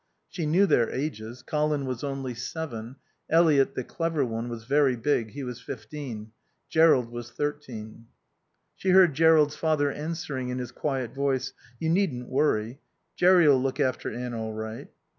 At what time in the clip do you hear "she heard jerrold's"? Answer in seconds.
8.75-9.55